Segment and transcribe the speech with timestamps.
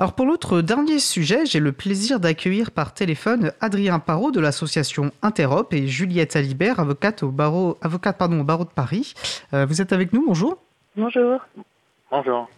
[0.00, 5.10] Alors pour l'autre dernier sujet, j'ai le plaisir d'accueillir par téléphone Adrien Parot de l'association
[5.20, 9.12] Interop et Juliette Alibert, avocate au barreau, avocate, pardon, au barreau de Paris.
[9.52, 10.56] Euh, vous êtes avec nous, bonjour.
[10.96, 11.40] Bonjour.
[12.10, 12.48] Bonjour.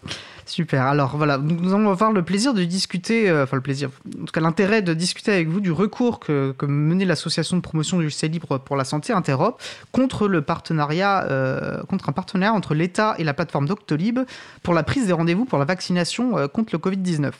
[0.46, 0.82] Super.
[0.86, 3.90] Alors voilà, nous, allons avoir le plaisir de discuter, euh, enfin le plaisir,
[4.20, 7.98] en tout cas l'intérêt de discuter avec vous du recours que, menait l'association de promotion
[7.98, 9.60] du lycée libre pour la santé Interop
[9.92, 14.20] contre le partenariat, euh, un partenariat entre l'État et la plateforme Doctolib
[14.62, 17.30] pour la prise des rendez-vous pour la vaccination euh, contre le Covid-19.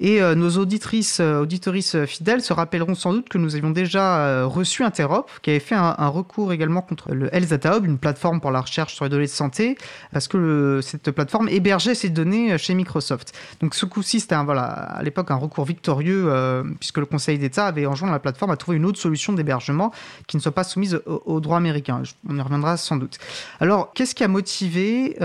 [0.00, 4.18] Et euh, nos auditrices, euh, auditorices fidèles se rappelleront sans doute que nous avions déjà
[4.18, 7.52] euh, reçu Interop, qui avait fait un, recours également contre le Health
[7.84, 9.76] une plateforme pour la recherche sur les données de santé,
[10.12, 13.32] parce que cette plateforme hébergeait ces données chez Microsoft.
[13.60, 16.30] Donc ce coup-ci, c'était à l'époque un recours victorieux,
[16.78, 19.92] puisque le Conseil d'État avait enjoint la plateforme à trouver une autre solution d'hébergement
[20.26, 22.02] qui ne soit pas soumise au, droit américain.
[22.28, 23.18] On y reviendra sans doute.
[23.60, 25.16] Alors, qu'est-ce qui a motivé,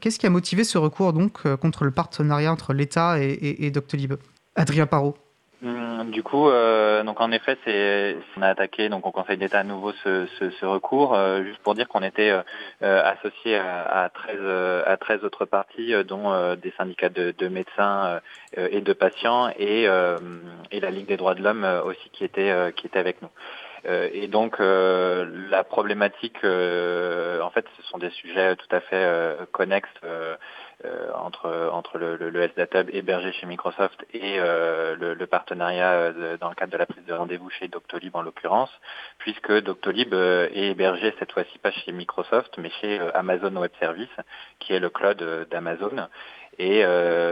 [0.00, 3.70] qu'est-ce qui a motivé ce recours donc contre le partenariat entre l'État et, et, et
[3.70, 4.03] Doctolib?
[4.54, 5.14] Adrien Parot.
[5.64, 9.60] Hum, du coup, euh, donc en effet, c'est on a attaqué donc au Conseil d'État
[9.60, 12.30] à nouveau ce, recours, euh, juste pour dire qu'on était
[12.82, 18.20] euh, associé à, 13 à 13 autres parties, dont des syndicats de, médecins
[18.56, 22.86] et de patients et, et la Ligue des droits de l'homme aussi qui était qui
[22.86, 23.30] était avec nous.
[23.86, 29.88] Et donc la problématique, en fait, ce sont des sujets tout à fait connexes
[30.84, 32.50] euh, entre entre le, le, le
[32.94, 37.12] hébergé chez Microsoft et euh, le, partenariat euh, dans le cadre de la prise de
[37.14, 38.70] rendez-vous chez Doctolib en l'occurrence,
[39.18, 44.10] puisque Doctolib est hébergé cette fois-ci pas chez Microsoft mais chez Amazon Web Service,
[44.58, 46.08] qui est le cloud d'Amazon.
[46.58, 46.84] Et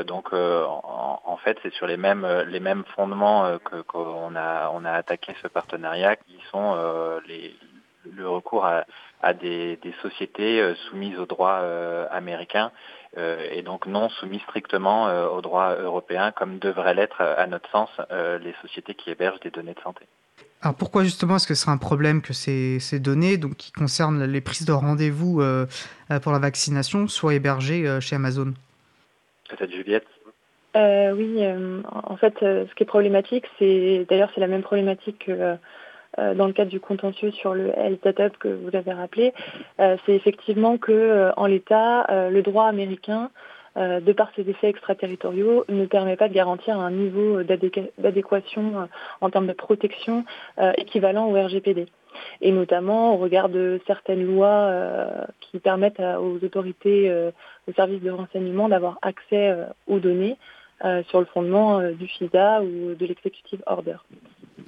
[0.07, 5.49] donc en, fait c'est sur les mêmes fondements que qu'on a on a attaqué ce
[5.49, 6.75] partenariat qui sont
[7.25, 11.61] le recours à, des, sociétés soumises au droit
[12.11, 12.71] américain
[13.19, 17.69] euh, et donc non soumis strictement euh, au droit européen comme devraient l'être, à notre
[17.71, 20.07] sens, euh, les sociétés qui hébergent des données de santé.
[20.63, 24.25] Alors pourquoi justement est-ce que c'est un problème que ces, ces, données, donc qui concernent
[24.25, 25.43] les prises de rendez-vous
[26.23, 28.55] pour la vaccination, soient hébergées chez Amazon?
[29.71, 30.07] Juliette
[30.75, 31.45] Oui,
[31.93, 35.57] en fait, ce qui est problématique, c'est d'ailleurs c'est la même problématique que
[36.19, 37.73] euh, dans le cadre du contentieux sur le
[38.03, 39.33] Data que vous avez rappelé,
[39.81, 43.31] euh, c'est effectivement que euh, en l'état, le droit américain
[43.75, 48.87] de par ses effets extraterritoriaux, ne permet pas de garantir un niveau d'adéquation
[49.23, 50.27] en termes de protection
[50.77, 51.87] équivalent au RGPD.
[52.41, 54.71] Et notamment au regard de certaines lois
[55.41, 57.13] qui permettent aux autorités,
[57.69, 59.55] aux services de renseignement d'avoir accès
[59.87, 60.37] aux données
[61.09, 63.97] sur le fondement du FISA ou de l'Executive Order.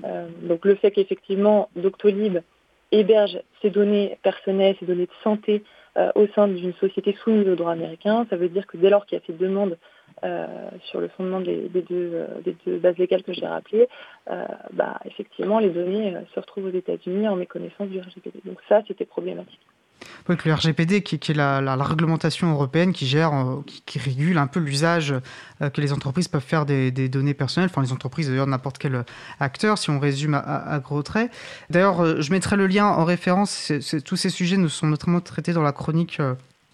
[0.04, 2.38] Euh, donc le fait qu'effectivement Doctolib
[2.92, 5.62] héberge ses données personnelles, ses données de santé
[5.96, 9.06] euh, au sein d'une société soumise au droit américain, ça veut dire que dès lors
[9.06, 9.76] qu'il y a fait demande euh,
[10.84, 12.26] sur le fondement des, deux,
[12.78, 13.88] bases légales que j'ai rappelées,
[14.72, 18.40] bah, effectivement les données se retrouvent aux États-Unis en méconnaissance du RGPD.
[18.44, 19.60] Donc ça, c'était problématique.
[20.28, 24.60] Oui, le RGPD, qui, est la, réglementation européenne qui gère, euh, qui, régule un peu
[24.60, 25.14] l'usage
[25.60, 29.04] euh, que les entreprises peuvent faire des, données personnelles, enfin les entreprises d'ailleurs n'importe quel
[29.40, 31.30] acteur, si on résume à, gros traits.
[31.70, 33.72] D'ailleurs, euh, je mettrai le lien en référence,
[34.04, 36.20] tous ces sujets nous sont notamment traités dans la chronique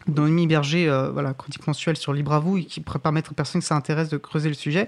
[0.06, 3.60] d'Annie Berger, voilà, chronique mensuelle sur Libre à vous, et qui pourrait permettre aux personnes
[3.60, 4.86] qui s'intéressent de creuser le sujet.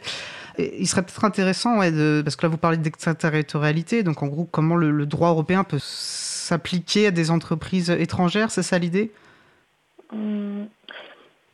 [0.58, 4.44] Et il serait peut-être intéressant, de, parce que là vous parlez d'extraterritorialité, donc en gros
[4.44, 9.12] comment le droit européen peut s'appliquer à des entreprises étrangères, c'est ça l'idée?
[10.12, 10.66] Hum,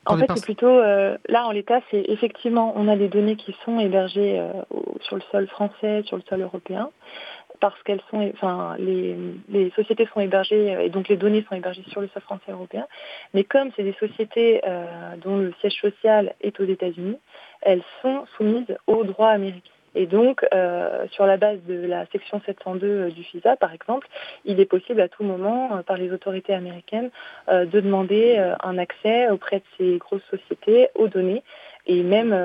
[0.07, 3.55] En fait, c'est plutôt, euh, là en l'état, c'est effectivement, on a des données qui
[3.65, 4.51] sont hébergées euh,
[5.03, 6.91] sur le sol français, sur le sol européen,
[7.61, 11.85] parce qu'elles sont, enfin, les, sociétés sont hébergées euh, et donc les données sont hébergées
[11.89, 12.87] sur le sol français européen.
[13.35, 14.61] Mais comme c'est des sociétés
[15.23, 17.19] dont le siège social est aux États-Unis,
[17.63, 19.71] elles sont soumises au droit américain.
[19.95, 24.07] Et donc, euh, sur la base de la section 702 euh, du FISA, par exemple,
[24.45, 27.11] il est possible à tout moment, euh, par les autorités américaines,
[27.49, 31.43] de demander un accès auprès de ces grosses sociétés aux données
[31.89, 32.37] et même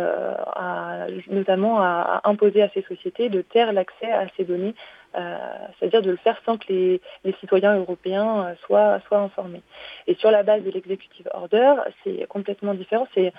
[1.27, 4.73] notamment à, imposer à ces sociétés de taire l'accès à ces données,
[5.13, 7.01] c'est-à-dire de le faire sans que les,
[7.39, 9.61] citoyens européens soient, soient, informés.
[10.07, 13.07] Et sur la base de l'executive order, c'est complètement différent.
[13.13, 13.33] C'est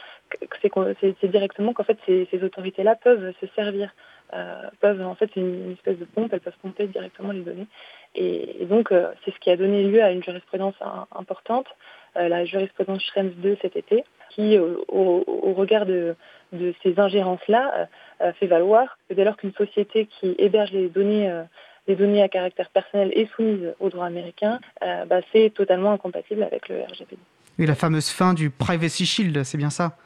[1.24, 3.90] directement qu'en fait ces, autorités-là peuvent se servir
[4.32, 7.66] euh, peuvent, en fait, c'est une, espèce de pompe, elles peuvent pomper directement les données.
[8.14, 10.74] Et, donc, euh, c'est ce qui a donné lieu à une jurisprudence
[11.14, 16.16] importante, euh, la jurisprudence Schrems 2 cet été, qui, au, regard de,
[16.82, 17.88] ces ingérences-là,
[18.38, 21.30] fait valoir que dès lors qu'une société qui héberge les données
[21.86, 26.68] les données à caractère personnel et soumises au droit américain, bah, c'est totalement incompatible avec
[26.68, 27.20] le RGPD.
[27.58, 29.96] Et la fameuse fin du Privacy Shield, c'est bien ça?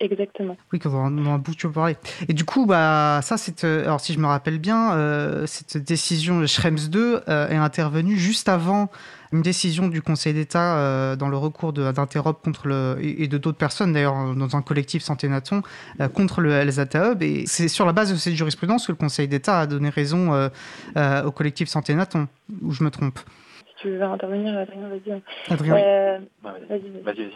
[0.00, 0.56] Exactement.
[0.72, 1.96] Oui, quand on a peux parler.
[2.28, 6.88] Et du coup, bah, ça, c'est, alors si je me rappelle bien, cette décision Schrems
[6.90, 8.90] 2 est intervenue juste avant
[9.32, 13.58] une décision du Conseil d'État euh, dans le recours d'Interop contre le, et, de d'autres
[13.58, 15.62] personnes, d'ailleurs, dans un collectif Santé Naton,
[16.00, 17.22] euh, contre le LZA Hub.
[17.22, 20.32] Et c'est sur la base de cette jurisprudence que le Conseil d'État a donné raison
[20.32, 22.28] euh, au collectif Santé Naton,
[22.62, 23.18] ou je me trompe
[23.66, 25.22] Si tu veux intervenir, Adrien, vas-y.
[25.52, 26.20] Adrien.
[26.42, 27.32] vas-y, vas-y.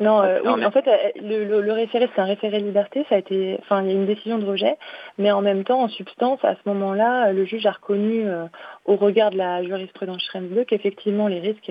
[0.00, 3.04] Non, euh, oui, en fait, euh, le, le, référé, c'est un référé liberté.
[3.08, 4.76] Ça a été, enfin, il y a une décision de rejet,
[5.18, 8.46] mais en même temps, en substance, à ce moment-là, le juge a reconnu, euh,
[8.84, 11.70] au regard de la jurisprudence Schrems 2, qu'effectivement les risques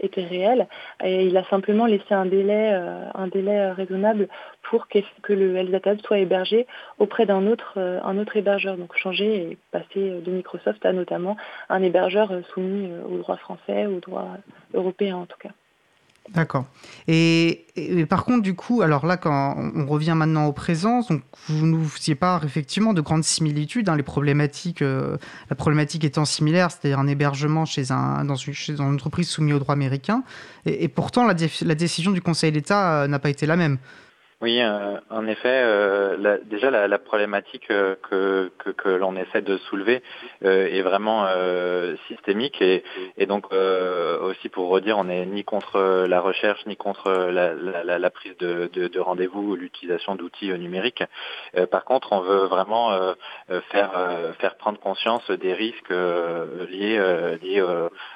[0.00, 0.68] étaient réels,
[1.02, 2.72] et il a simplement laissé un délai,
[3.14, 4.28] un délai raisonnable
[4.62, 6.68] pour que, que le LZAP soit hébergé
[6.98, 11.36] auprès d'un autre, un autre hébergeur, donc changer et passer de Microsoft à notamment
[11.68, 14.28] un hébergeur soumis au droit français, au droit
[14.74, 15.50] européen en tout cas.
[16.32, 16.64] D'accord.
[17.06, 17.66] Et,
[18.08, 21.84] par contre, du coup, alors là, quand on revient maintenant au présent, donc vous ne
[21.84, 23.88] faisiez pas effectivement de grandes similitudes.
[23.90, 25.18] Hein, les problématiques, euh,
[25.50, 29.74] la problématique étant similaire, c'est-à-dire un hébergement chez, un, dans, une, entreprise soumise au droit
[29.74, 30.24] américain.
[30.64, 33.78] Et, pourtant, la, la, décision du Conseil d'État euh, n'a pas été la même.
[34.44, 40.02] Oui, euh, en effet, euh, déjà la, problématique euh, que, l'on essaie de soulever
[40.42, 41.26] est vraiment
[42.08, 42.82] systémique et,
[43.26, 48.68] donc aussi pour redire, on n'est ni contre la recherche ni contre la, prise de,
[48.74, 51.04] de, rendez-vous ou l'utilisation d'outils numériques.
[51.70, 52.90] par contre, on veut vraiment
[53.70, 53.92] faire
[54.38, 55.94] faire prendre conscience des risques
[56.70, 56.98] liés
[57.42, 57.64] liés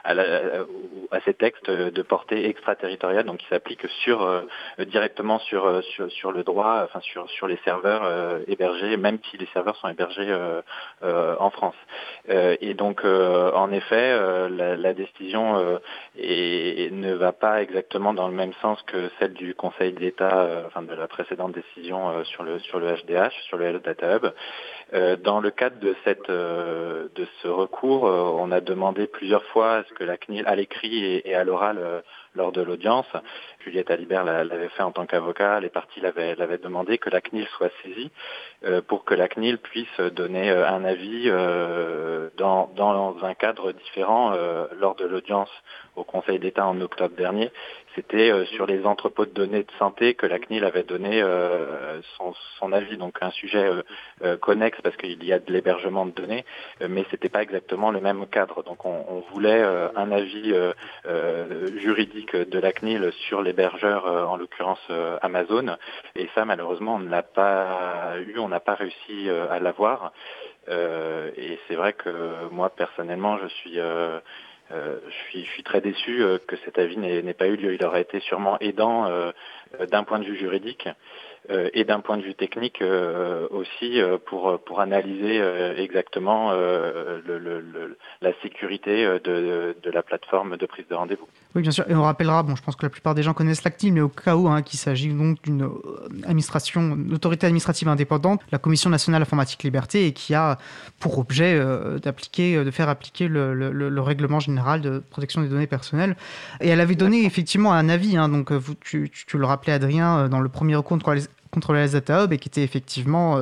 [0.05, 4.45] à, à, ces textes de portée extraterritoriale, donc qui s'appliquent sur
[4.79, 9.37] directement sur, sur sur le droit, enfin sur sur les serveurs euh, hébergés, même si
[9.37, 10.61] les serveurs sont hébergés euh,
[11.03, 11.77] euh, en France.
[12.29, 14.07] et donc, en effet,
[14.51, 15.79] la, décision
[16.17, 20.95] ne va pas exactement dans le même sens que celle du Conseil d'État, enfin de
[20.95, 24.27] la précédente décision sur le sur le HDH, sur le Data Hub.
[25.23, 29.93] dans le cadre de cette de ce recours, on a demandé plusieurs fois à ce
[29.95, 32.03] que la CNIL à l'écrit et, à l'oral
[32.35, 33.11] lors de l'audience.
[33.61, 37.71] Juliette Alibert l'avait fait en tant qu'avocat, les parties l'avaient demandé que la CNIL soit
[37.83, 38.11] saisie
[38.65, 42.69] euh, pour que la CNIL puisse donner euh, un avis euh, dans,
[43.23, 44.33] un cadre différent
[44.79, 45.51] lors de l'audience
[45.97, 47.51] au Conseil d'État en octobre dernier.
[47.95, 51.21] C'était sur les entrepôts de données de santé que la CNIL avait donné
[52.17, 53.69] son, avis, donc un sujet
[54.41, 56.45] connexe parce qu'il y a de l'hébergement de données,
[56.89, 58.63] mais c'était pas exactement le même cadre.
[58.63, 59.63] Donc on, on voulait
[59.97, 60.55] un avis
[61.79, 64.81] juridique de la CNIL sur l'hébergeur, en l'occurrence
[65.23, 65.77] Amazon,
[66.15, 70.13] et ça malheureusement on ne l'a pas eu on n'a pas réussi euh, à l'avoir.
[70.69, 74.21] Euh, et c'est vrai que moi personnellement, euh,
[74.71, 77.75] je suis, je suis très déçu que cet avis n'ait pas eu lieu.
[77.75, 79.09] Il aurait été sûrement aidant
[79.91, 80.87] d'un point de vue juridique
[81.49, 82.83] et d'un point de vue technique
[83.51, 85.41] aussi pour, pour analyser
[85.77, 91.27] exactement le, la sécurité de, de, la plateforme de prise de rendez-vous.
[91.55, 91.85] Oui, bien sûr.
[91.89, 94.09] Et on rappellera, bon, je pense que la plupart des gens connaissent l'ACTI, mais au
[94.09, 99.23] cas où hein, qu'il s'agit donc d'une euh, administration, autorité administrative indépendante, la Commission nationale
[99.23, 100.59] informatique liberté, et qui a
[101.01, 105.67] pour objet euh, d'appliquer, euh, de faire appliquer le, règlement général de protection des données
[105.67, 106.17] personnelles.
[106.61, 110.41] Et elle avait donné effectivement un avis, hein, donc vous, tu, le rappelais Adrien, dans
[110.41, 111.17] le premier recours contre
[111.51, 113.41] contre la Data Hub et qui était effectivement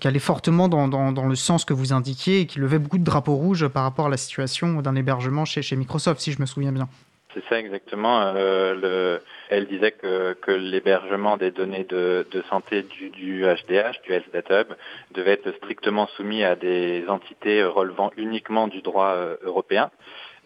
[0.00, 3.04] qui allait fortement dans, dans, le sens que vous indiquiez et qui levait beaucoup de
[3.04, 6.46] drapeaux rouges par rapport à la situation d'un hébergement chez, chez Microsoft, si je me
[6.46, 6.88] souviens bien.
[7.34, 8.20] C'est ça exactement.
[8.20, 9.20] Euh, le,
[9.50, 14.32] elle disait que, que l'hébergement des données de, de santé du, du, HDH, du Health
[14.32, 14.68] Data Hub,
[15.12, 19.90] devait être strictement soumis à des entités relevant uniquement du droit euh, européen.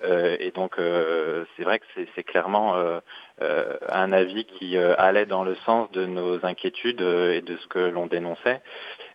[0.04, 0.76] Euh, et donc
[1.56, 2.74] c'est vrai que c'est clairement
[3.40, 8.06] un avis qui allait dans le sens de nos inquiétudes et de ce que l'on
[8.06, 8.60] dénonçait.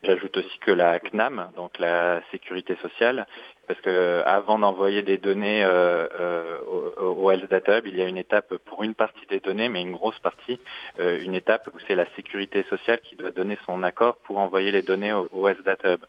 [0.04, 3.26] J'ajoute aussi que la CNAM, donc la sécurité sociale,
[3.68, 6.60] parce que avant d'envoyer des données euh, euh,
[7.00, 9.82] au, Health Data Hub, il y a une étape pour une partie des données, mais
[9.82, 10.60] une grosse partie,
[11.00, 14.72] euh, une étape où c'est la sécurité sociale qui doit donner son accord pour envoyer
[14.72, 16.06] les données au, au Health Data Hub.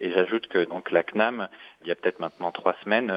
[0.00, 1.48] Et j'ajoute que donc la CNAM,
[1.82, 3.12] il y a peut-être maintenant trois semaines,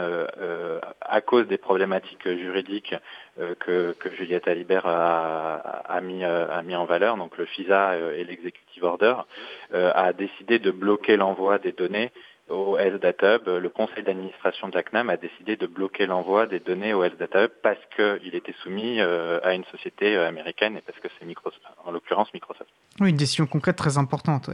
[1.02, 2.96] à cause des problématiques juridiques
[3.60, 8.24] que, que, Juliette Alibert a, a, mis, a mis en valeur, donc le FISA et
[8.24, 9.16] l'executive order,
[9.74, 12.12] a décidé de bloquer l'envoi des données
[12.52, 16.48] au Health Data Hub, le conseil d'administration de la CNAM a décidé de bloquer l'envoi
[16.48, 20.82] des données au Health Data Hub parce qu'il était soumis à une société américaine et
[20.82, 21.26] parce que c'est
[21.86, 22.70] en l'occurrence Microsoft.
[23.00, 24.50] Oui, une décision concrète très importante.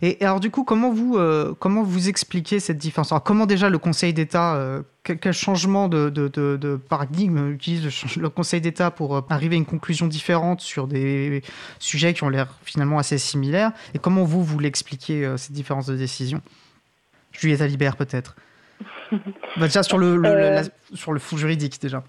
[0.00, 1.18] Et, alors du coup, comment vous,
[1.58, 3.12] comment vous expliquez cette différence?
[3.12, 9.16] Alors, Comment déjà le Conseil d'État quel changement de, paradigme utilise le, Conseil d'État pour
[9.16, 11.42] euh, arriver à une conclusion différente sur des
[11.78, 13.72] sujets qui ont l'air finalement assez similaires?
[13.94, 16.40] Et comment vous, vous l'expliquez, euh, ces différences de décision?
[17.32, 18.36] Juliette Alibert, peut-être
[19.12, 20.62] bah, Déjà sur le, euh.
[20.94, 22.02] sur le fond juridique, déjà.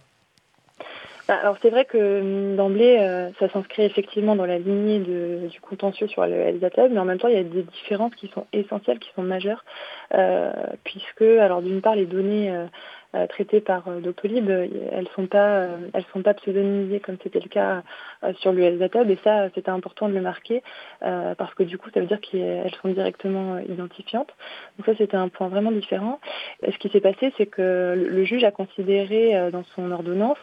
[1.28, 6.08] Bah, alors c'est vrai que hum, d'emblée, ça s'inscrit effectivement dans la lignée du contentieux
[6.08, 9.00] sur le LDATAB, mais en même temps, il y a des différences qui sont essentielles,
[9.00, 9.64] qui sont majeures,
[10.84, 12.66] puisque, alors d'une part, les données euh,
[13.30, 17.50] traitées par euh, Doctolib, euh, elles sont pas elles sont pas pseudonymisées comme c'était le
[17.50, 17.84] cas
[18.40, 20.64] sur l'USDATAB et ça c'était important de le marquer
[21.02, 24.30] parce que du coup ça veut dire qu'elles sont directement identifiantes.
[24.78, 26.20] Donc ça c'était un point vraiment différent.
[26.64, 30.38] Ce qui s'est passé c'est que le juge a considéré dans son ordonnance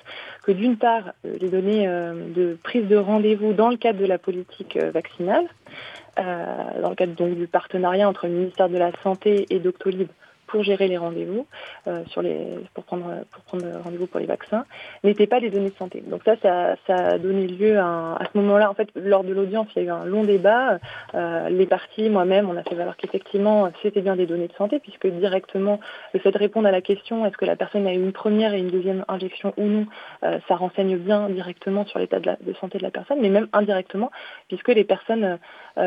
[0.44, 4.76] que d'une part les données de prise de rendez-vous dans le cadre de la politique
[4.76, 5.46] vaccinale,
[6.16, 10.08] dans le cadre donc du partenariat entre le ministère de la Santé et Doctolib
[10.50, 11.46] pour gérer les rendez-vous,
[11.86, 14.64] euh, sur les, pour prendre, pour prendre rendez-vous pour les vaccins,
[15.04, 16.02] n'étaient pas des données de santé.
[16.06, 19.68] Donc ça, ça, a donné lieu à, à ce moment-là, en fait, lors de l'audience,
[19.74, 20.78] il y a eu un long débat.
[21.14, 24.78] Euh, les parties, moi-même, on a fait valoir qu'effectivement, c'était bien des données de santé,
[24.80, 25.80] puisque directement,
[26.12, 28.54] le fait de répondre à la question, est-ce que la personne a eu une première
[28.54, 29.86] et une deuxième injection ou non,
[30.24, 33.48] euh, ça renseigne bien directement sur l'état de, de, santé de la personne, mais même
[33.52, 34.10] indirectement,
[34.48, 35.38] puisque les personnes,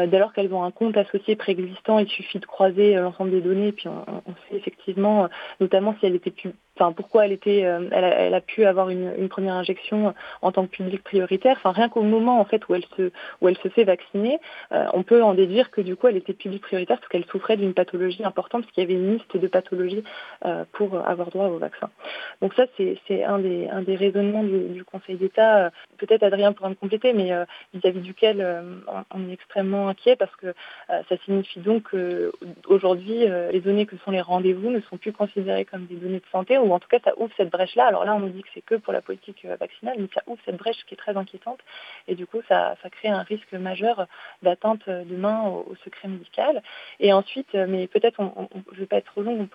[0.08, 3.72] dès lors qu'elles ont un compte associé préexistant, il suffit de croiser l'ensemble des données,
[3.72, 5.28] puis on, sait effectivement,
[5.60, 6.32] notamment si elle était
[6.76, 11.56] enfin pourquoi euh, elle, a, pu avoir une, première injection en tant que public prioritaire.
[11.58, 14.40] Enfin rien qu'au moment en fait où elle se fait vacciner,
[14.72, 17.58] euh, on peut en déduire que du coup elle était public prioritaire parce qu'elle souffrait
[17.58, 20.04] d'une pathologie importante parce qu'il y avait une liste de pathologies
[20.46, 21.90] euh, pour avoir droit au vaccin.
[22.42, 25.72] Donc ça c'est un des un des raisonnements du, Conseil d'État.
[25.98, 27.32] Peut-être Adrien pourra me compléter, mais
[27.74, 28.46] vis-à-vis duquel
[29.14, 30.54] on est extrêmement inquiet parce que
[30.88, 35.86] ça signifie donc qu'aujourd'hui les données que sont les rendez-vous ne sont plus considérées comme
[35.86, 37.86] des données de santé ou en tout cas ça ouvre cette brèche-là.
[37.86, 40.22] Alors là, on nous dit que c'est que pour la politique euh, vaccinale, mais ça
[40.28, 41.60] ouvre cette brèche qui est très inquiétante,
[42.08, 44.08] et du coup, ça, crée un risque majeur
[44.42, 46.62] d'atteinte euh, demain au, secret médical.
[47.00, 48.22] Et ensuite, euh, mais peut-être,
[48.72, 49.48] je ne vais pas être trop long,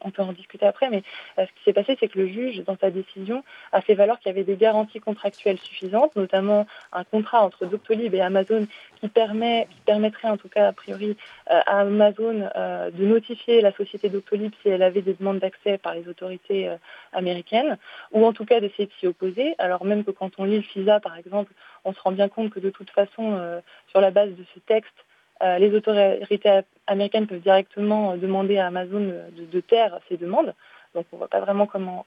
[0.00, 1.02] on, peut en discuter après, mais
[1.36, 4.28] ce qui s'est passé, c'est que le juge, dans sa décision, a fait valoir qu'il
[4.28, 8.66] y avait des garanties contractuelles suffisantes, notamment un contrat entre Doctolib et Amazon
[9.00, 14.68] qui permettrait en tout cas a priori à Amazon de notifier la société Doctolib si
[14.68, 16.76] elle avait des demandes d'accès par les autorités euh,
[17.12, 17.78] américaine,
[18.12, 19.54] ou en tout cas d'essayer de s'y opposer.
[19.58, 21.52] Alors même que quand on lit le FISA, par exemple,
[21.84, 24.60] on se rend bien compte que de toute façon, euh, sur la base de ce
[24.60, 24.94] texte,
[25.42, 30.54] euh, les autorités américaines peuvent directement demander à Amazon de taire ces demandes.
[30.96, 32.06] Donc on ne voit pas vraiment comment,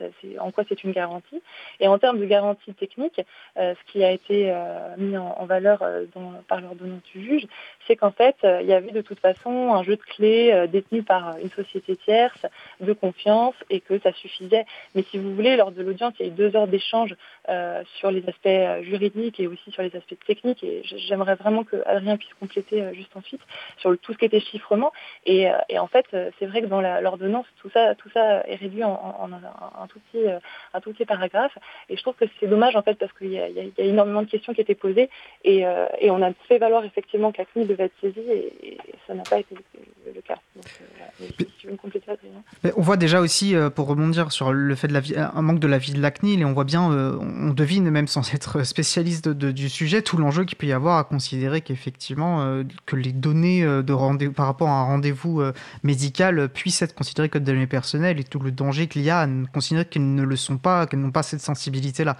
[0.00, 1.42] euh, en quoi c'est une garantie.
[1.80, 3.20] Et en termes de garantie technique,
[3.58, 5.84] euh, ce qui a été euh, mis en, valeur
[6.48, 7.46] par l'ordonnance du juge,
[7.86, 11.36] c'est qu'en fait, il y avait de toute façon un jeu de clés détenu par
[11.36, 12.46] une société tierce
[12.80, 14.64] de confiance et que ça suffisait.
[14.94, 17.14] Mais si vous voulez, lors de l'audience, il y a eu deux heures d'échange
[17.98, 20.64] sur les aspects juridiques et aussi sur les aspects techniques.
[20.64, 23.42] Et j'aimerais vraiment que Adrien puisse compléter juste ensuite
[23.76, 24.92] sur tout ce qui était chiffrement.
[25.26, 25.46] Et,
[25.78, 26.06] en fait,
[26.38, 30.24] c'est vrai que dans l'ordonnance, tout ça, ça est réduit en, un, tout petit,
[30.72, 31.56] un tout petit paragraphe.
[31.88, 34.52] Et je trouve que c'est dommage en fait parce qu'il y, a énormément de questions
[34.52, 35.10] qui étaient posées
[35.44, 39.22] et, euh, on a fait valoir effectivement que la devait être saisie et, ça n'a
[39.22, 39.54] pas été
[40.14, 40.38] le cas.
[42.76, 45.58] on voit déjà aussi, euh, pour rebondir sur le fait de la vie, un manque
[45.58, 48.32] de la vie de la CNIL, et on voit bien, euh, on devine même sans
[48.32, 53.12] être spécialiste du sujet, tout l'enjeu qu'il peut y avoir à considérer qu'effectivement, que les
[53.12, 55.42] données de par rapport à un rendez-vous
[55.82, 59.20] médical puissent être considérées comme des données personnelles et tout le danger qu'il y a
[59.20, 62.16] à considérer qu'elles ne le sont pas, qu'elles n'ont pas cette sensibilité-là.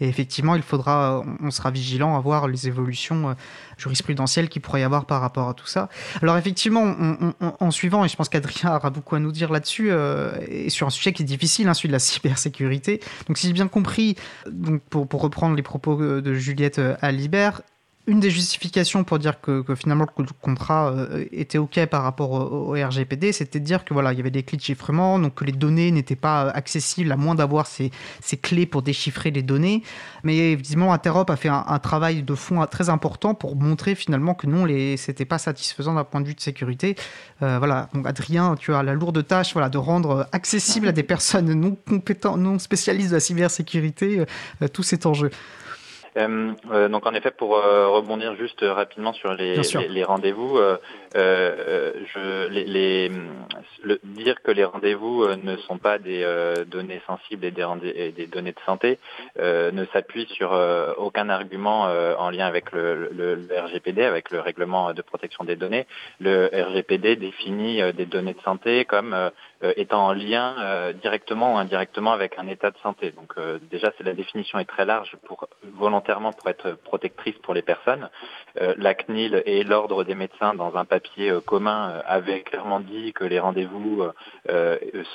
[0.00, 3.34] Et effectivement, il faudra, on sera vigilant à voir les évolutions euh,
[3.76, 5.88] jurisprudentielles qu'il pourrait y avoir par rapport à tout ça.
[6.22, 6.94] Alors effectivement,
[7.40, 10.86] en suivant, et je pense qu'Adrien aura beaucoup à nous dire là-dessus, euh, et sur
[10.86, 13.00] un sujet qui est difficile, hein, celui de la cybersécurité.
[13.26, 14.16] Donc si j'ai bien compris,
[14.50, 17.62] donc pour, pour reprendre les propos de Juliette euh, Alibert,
[18.08, 22.72] une des justifications pour dire que, finalement le contrat euh, était OK par rapport au,
[22.72, 25.44] RGPD, c'était de dire que voilà, il y avait des clés de chiffrement, donc que
[25.44, 27.90] les données n'étaient pas accessibles à moins d'avoir ces,
[28.40, 29.82] clés pour déchiffrer les données.
[30.24, 34.46] Mais évidemment, Interop a fait un, travail de fond très important pour montrer finalement que
[34.46, 36.96] non, c'était pas satisfaisant d'un point de vue de sécurité.
[37.42, 41.02] Euh, voilà, donc Adrien, tu as la lourde tâche voilà, de rendre accessible à des
[41.02, 44.24] personnes non compétentes, non spécialistes de la cybersécurité
[44.62, 45.30] euh, tout cet enjeu.
[46.18, 50.58] Euh, euh, donc en effet, pour euh, rebondir juste rapidement sur les, les, rendez-vous,
[51.14, 53.10] je, les,
[53.82, 56.24] le, dire que les rendez-vous ne sont pas des
[56.66, 58.98] données sensibles et des, données de santé
[59.38, 60.52] ne s'appuie sur
[60.98, 61.82] aucun argument
[62.18, 65.86] en lien avec le, RGPD, avec le règlement de protection des données.
[66.20, 69.30] Le RGPD définit des données de santé comme
[69.76, 73.12] étant en lien directement ou indirectement avec un état de santé.
[73.12, 73.34] Donc
[73.70, 78.08] déjà, la définition est très large pour volontairement pour être protectrice pour les personnes.
[78.60, 80.84] Euh, la CNIL et l'ordre des médecins dans un
[81.18, 84.04] euh, commun euh, avaient clairement dit que les rendez-vous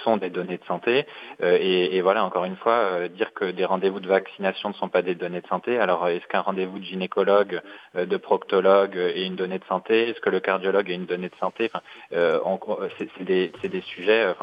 [0.03, 1.05] sont des données de santé.
[1.41, 5.15] Et, voilà, encore une fois, dire que des rendez-vous de vaccination ne sont pas des
[5.15, 5.79] données de santé.
[5.79, 7.61] Alors, est-ce qu'un rendez-vous de gynécologue,
[7.95, 10.09] de proctologue est une donnée de santé?
[10.09, 11.69] Est-ce que le cardiologue est une donnée de santé?
[11.73, 11.81] Enfin,
[12.97, 14.33] c'est des, des, sujets.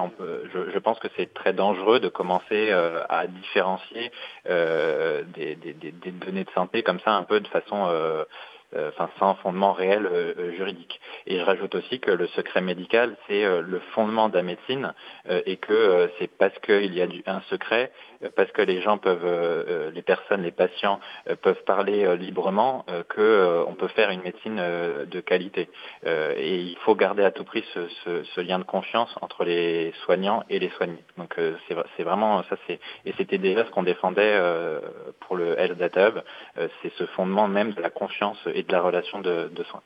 [0.52, 2.72] Je, pense que c'est très dangereux de commencer
[3.08, 4.10] à différencier
[4.46, 5.56] des,
[6.12, 8.24] données de santé comme ça un peu de façon euh, euh,
[8.76, 11.00] enfin sans fondement réel euh, juridique.
[11.26, 14.94] Et je rajoute aussi que le secret médical, c'est le fondement de la médecine
[15.28, 17.92] et que c'est parce qu'il y a un secret,
[18.36, 21.00] parce que les gens peuvent, les personnes, les patients
[21.42, 25.68] peuvent parler librement, que on peut faire une médecine de qualité.
[26.04, 30.58] et il faut garder à tout prix ce, lien de confiance entre les soignants et
[30.58, 31.04] les soignés.
[31.18, 31.36] Donc
[31.68, 34.38] c'est vraiment ça, c'est et c'était déjà ce qu'on défendait
[35.20, 36.20] pour le Health Data Hub,
[36.82, 39.82] c'est ce fondement même de la confiance de la relation de, soins.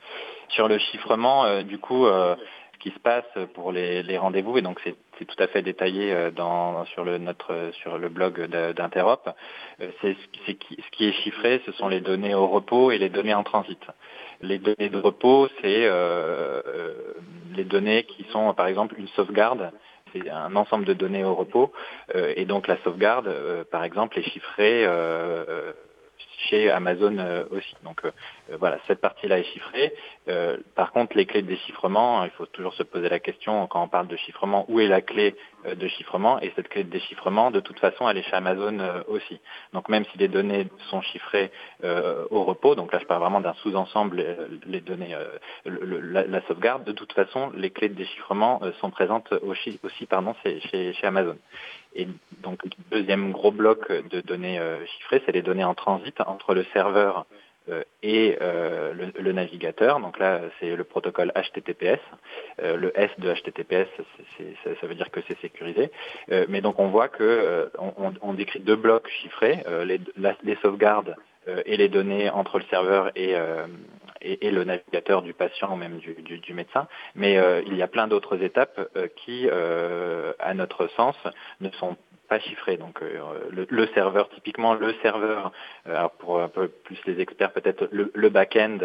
[0.48, 2.34] Sur le chiffrement, euh, du coup, euh,
[2.74, 6.30] ce qui se passe pour les, rendez-vous, et donc c'est tout à fait détaillé euh,
[6.86, 9.30] sur le notre sur le blog d'Interop.
[9.78, 10.52] Ce
[10.90, 13.80] qui est chiffré, ce sont les données au repos et les données en transit.
[14.42, 15.88] Les données de repos, c'est
[17.54, 19.70] les données qui sont par exemple une sauvegarde
[20.14, 21.72] c'est un ensemble de données au repos
[22.14, 23.32] et donc la sauvegarde,
[23.70, 24.86] par exemple, est chiffrée
[26.48, 27.16] chez Amazon
[27.50, 27.74] aussi.
[28.58, 29.94] Voilà, cette partie-là est chiffrée.
[30.74, 33.88] par contre, les clés de déchiffrement, il faut toujours se poser la question quand on
[33.88, 35.34] parle de chiffrement, où est la clé
[35.64, 36.40] de chiffrement?
[36.40, 39.40] Et cette clé de déchiffrement, de toute façon, elle est chez Amazon aussi.
[39.72, 41.50] Donc même si les données sont chiffrées
[41.82, 44.24] au repos, donc là je parle vraiment d'un sous-ensemble,
[44.66, 45.16] les données,
[45.64, 51.36] la, sauvegarde, de toute façon, les clés de déchiffrement sont présentes aussi, pardon, chez, Amazon.
[51.94, 52.08] Et
[52.42, 52.60] donc,
[52.90, 57.18] deuxième gros bloc de données euh, chiffrées, c'est les données en transit entre le serveur
[57.18, 57.22] euh,
[58.02, 60.00] et euh, le, navigateur.
[60.00, 62.00] Donc là, c'est le protocole HTTPS.
[62.62, 63.88] le S de HTTPS,
[64.80, 65.90] ça, veut dire que c'est sécurisé.
[66.48, 67.70] mais donc, on voit que
[68.20, 71.16] on, décrit deux blocs chiffrés, les, sauvegardes
[71.66, 73.34] et les données entre le serveur et,
[74.24, 76.88] et, le navigateur du patient ou même du, médecin.
[77.14, 81.16] Mais euh, il y a plein d'autres étapes euh, qui, euh, à notre sens,
[81.60, 81.96] ne sont
[82.28, 82.76] pas chiffrées.
[82.76, 85.52] Donc le, serveur, typiquement le serveur,
[86.18, 88.78] pour un peu plus les experts, peut-être le, back-end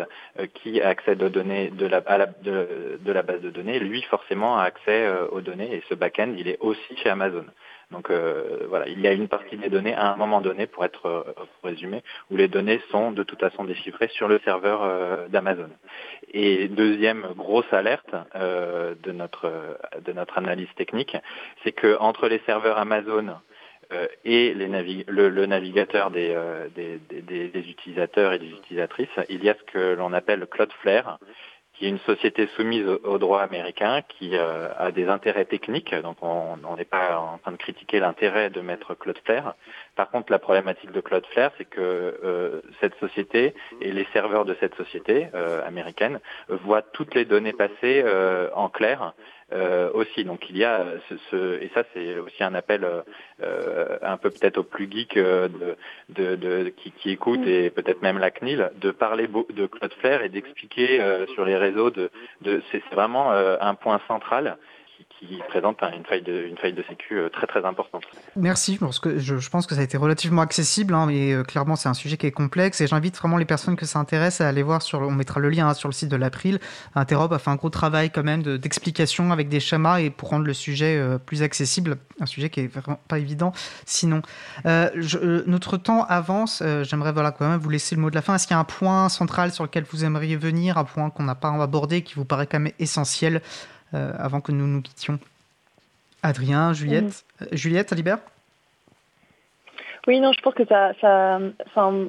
[0.56, 2.02] qui accède aux données de la,
[2.44, 6.34] de, de, la base de données, lui forcément a accès aux données et ce back-end,
[6.38, 7.46] il est aussi chez Amazon.
[7.92, 10.86] Donc euh, voilà, il y a une partie des données à un moment donné, pour
[10.86, 11.24] être euh,
[11.64, 15.70] résumé, où les données sont de toute façon déchiffrées sur le serveur euh, d'Amazon.
[16.32, 19.52] Et deuxième grosse alerte de notre
[20.06, 21.18] de notre analyse technique,
[21.64, 23.36] c'est que entre les serveurs Amazon
[24.24, 24.68] et les
[25.08, 26.38] le, navigateur des,
[26.76, 31.18] des, des, utilisateurs et des utilisatrices, il y a ce que l'on appelle Cloudflare,
[31.80, 35.96] qui est une société soumise au, droit américain, qui euh, a des intérêts techniques.
[35.96, 39.56] Donc on n'est pas en train de critiquer l'intérêt de mettre Cloudflare.
[39.96, 44.58] Par contre, la problématique de Cloudflare, c'est que euh, cette société et les serveurs de
[44.60, 48.04] cette société euh, américaine voient toutes les données passer
[48.54, 49.14] en clair
[49.52, 50.24] euh, aussi.
[50.24, 52.86] Donc il y a ce, ce et ça c'est aussi un appel
[53.42, 55.76] euh, un peu peut-être aux plus geeks euh, de,
[56.10, 60.30] de, de qui, qui écoutent et peut-être même la CNIL de parler de Cloudflare et
[60.30, 61.02] d'expliquer
[61.34, 64.58] sur les réseaux de, de c'est vraiment un point central
[65.20, 68.04] qui présente une faille de, sécu euh, très importante.
[68.38, 71.44] Merci, parce que je, je pense que ça a été relativement accessible, hein, mais euh,
[71.44, 74.40] clairement c'est un sujet qui est complexe et j'invite vraiment les personnes que ça intéresse
[74.40, 76.60] à aller voir sur, on mettra le lien hein, sur le site de l'April.
[76.96, 80.46] Interop a fait un gros travail quand même d'explication avec des schémas et pour rendre
[80.46, 83.52] le sujet euh, plus accessible, un sujet qui est vraiment pas évident
[83.86, 84.22] sinon.
[84.64, 88.36] notre temps avance, j'aimerais voilà quand même vous laisser le mot de la fin.
[88.36, 91.24] Est-ce qu'il y a un point central sur lequel vous aimeriez venir, un point qu'on
[91.24, 93.42] n'a pas abordé qui vous paraît quand même essentiel
[93.94, 95.20] avant que nous nous quittions.
[96.24, 98.20] Adrien, Juliette, euh, Juliette, Alibert?
[100.10, 101.40] Oui, non, je pense que ça,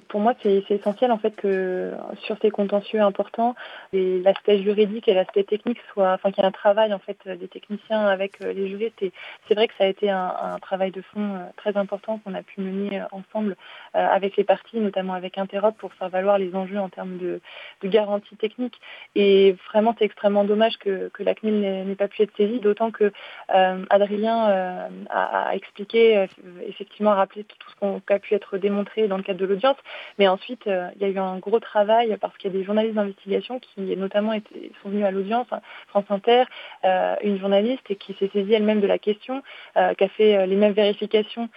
[0.09, 3.55] pour moi, c'est essentiel en fait que sur ces contentieux importants,
[3.93, 7.47] l'aspect juridique et l'aspect technique soient, enfin, qu'il y ait un travail en fait des
[7.47, 9.05] techniciens avec euh, les juristes.
[9.47, 12.43] C'est vrai que ça a été un, travail de fond euh, très important qu'on a
[12.43, 13.55] pu mener euh, ensemble
[13.93, 17.43] avec les parties, notamment avec Interop, pour faire valoir les enjeux en termes de,
[17.83, 18.81] de garantie technique.
[19.15, 23.13] Et vraiment, c'est extrêmement dommage que, la CNIL n'ait pas pu être saisie, d'autant que
[23.49, 26.27] Adrien a, a, expliqué,
[26.67, 29.76] effectivement, rappelé tout ce qu'on a pu être démontré dans le cadre de l'audience.
[30.18, 32.64] Mais ensuite, euh, il y a eu un gros travail parce qu'il y a des
[32.64, 34.33] journalistes d'investigation qui notamment
[34.83, 36.44] sont venus à l'audience, hein, France Inter,
[36.85, 39.42] euh, une journaliste et qui s'est saisie elle-même de la question,
[39.76, 41.48] euh, qui a fait les mêmes vérifications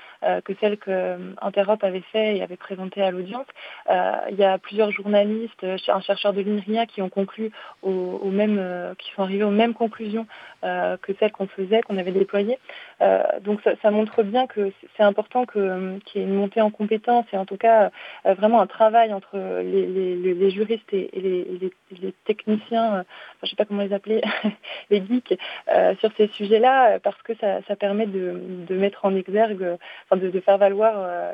[0.46, 3.46] que celles que Interop avait fait et avait présentées à l'audience.
[3.90, 9.12] il y a plusieurs journalistes, un chercheur de l'INRIA qui ont conclu au, même, qui
[9.12, 10.26] sont arrivés aux mêmes conclusions
[10.62, 12.58] que celles qu'on faisait, qu'on avait déployées.
[13.42, 17.46] donc ça, montre bien que c'est important qu'il y une montée en compétences et en
[17.46, 17.92] tout cas
[18.26, 23.04] euh, vraiment un travail entre les, juristes et, les, techniciens, euh,
[23.42, 24.22] je ne sais pas comment les appeler,
[24.90, 25.38] les geeks,
[25.70, 28.40] euh, sur ces sujets-là, parce que ça, permet de,
[28.72, 31.34] mettre en exergue, enfin de, faire valoir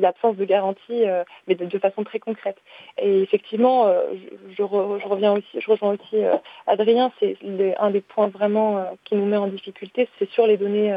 [0.00, 1.04] l'absence de garantie,
[1.46, 2.58] mais de, façon très concrète.
[2.98, 3.92] Et effectivement,
[4.56, 6.22] je, reviens aussi, je rejoins aussi
[6.66, 7.36] Adrien, c'est
[7.78, 10.92] un des points vraiment qui nous met en difficulté, c'est sur les données,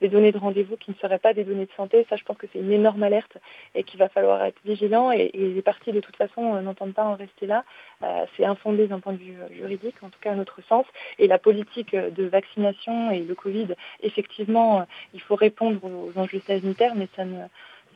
[0.00, 2.06] les données de rendez-vous qui ne seraient pas des données de santé.
[2.08, 3.38] Ça, je pense que c'est une énorme alerte
[3.74, 5.10] et qu'il va falloir être vigilant.
[5.10, 7.64] Et, les parties, de toute façon, euh, n'entendent pas en rester là.
[8.02, 10.86] Euh, c'est infondé d'un point de vue euh, juridique, en tout cas à notre sens.
[11.18, 13.68] Et la politique de vaccination et le Covid,
[14.02, 17.38] effectivement, il faut répondre aux enjeux sanitaires, mais ça ne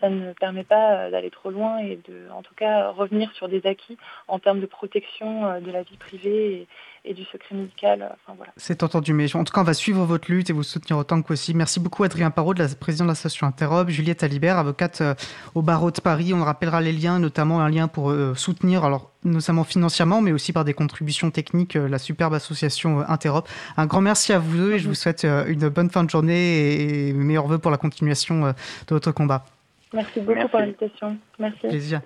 [0.01, 3.67] ça ne permet pas d'aller trop loin et de, en tout cas, revenir sur des
[3.67, 3.99] acquis
[4.29, 6.69] en termes de protection de la vie privée
[7.09, 8.03] et du secret médical.
[8.03, 8.53] Euh, enfin, voilà.
[8.57, 11.21] C'est entendu, mais en tout cas, on va suivre votre lutte et vous soutenir autant
[11.23, 11.57] que possible.
[11.57, 15.15] Merci beaucoup, Adrien Parot, de la présidente de l'association Interrobe, Juliette Alibert, avocate euh,
[15.55, 16.35] au barreau de Paris.
[16.35, 20.53] On rappellera les liens, notamment un lien pour euh, soutenir, alors notamment financièrement, mais aussi
[20.53, 23.49] par des contributions techniques, la superbe association Interop.
[23.77, 27.09] Un grand merci à vous deux et je vous souhaite une bonne fin de journée
[27.09, 28.55] et meilleurs voeux pour la continuation de
[28.89, 29.45] votre combat.
[29.93, 31.17] Merci beaucoup pour l'invitation.
[31.39, 31.67] Merci.
[31.69, 32.01] Plaisir.